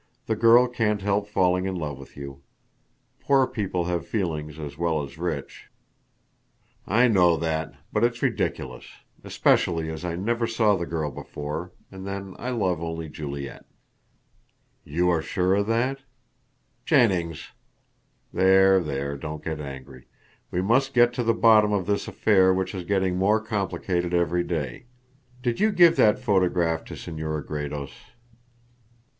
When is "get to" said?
20.95-21.23